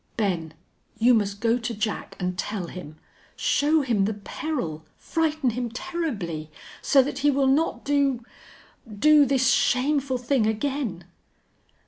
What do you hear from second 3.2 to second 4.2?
show him the